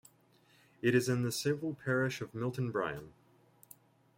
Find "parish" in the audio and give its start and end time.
1.75-2.21